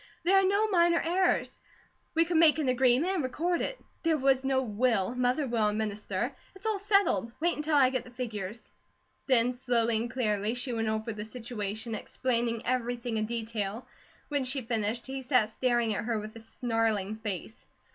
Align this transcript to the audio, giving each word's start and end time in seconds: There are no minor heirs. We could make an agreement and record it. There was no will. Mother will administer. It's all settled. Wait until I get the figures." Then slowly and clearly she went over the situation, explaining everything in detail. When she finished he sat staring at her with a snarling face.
There 0.23 0.35
are 0.39 0.43
no 0.47 0.67
minor 0.67 0.99
heirs. 0.99 1.59
We 2.15 2.25
could 2.25 2.37
make 2.37 2.57
an 2.57 2.67
agreement 2.69 3.13
and 3.13 3.21
record 3.23 3.61
it. 3.61 3.79
There 4.01 4.17
was 4.17 4.43
no 4.43 4.59
will. 4.63 5.13
Mother 5.13 5.45
will 5.45 5.67
administer. 5.67 6.35
It's 6.55 6.65
all 6.65 6.79
settled. 6.79 7.31
Wait 7.39 7.55
until 7.55 7.75
I 7.75 7.91
get 7.91 8.03
the 8.03 8.09
figures." 8.09 8.71
Then 9.27 9.53
slowly 9.53 9.97
and 9.97 10.09
clearly 10.09 10.55
she 10.55 10.73
went 10.73 10.87
over 10.87 11.13
the 11.13 11.23
situation, 11.23 11.93
explaining 11.93 12.65
everything 12.65 13.17
in 13.17 13.27
detail. 13.27 13.85
When 14.27 14.43
she 14.43 14.63
finished 14.63 15.05
he 15.05 15.21
sat 15.21 15.51
staring 15.51 15.93
at 15.93 16.05
her 16.05 16.19
with 16.19 16.35
a 16.35 16.39
snarling 16.39 17.17
face. 17.17 17.67